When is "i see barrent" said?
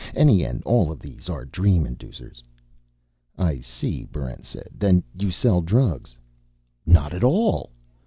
3.37-4.45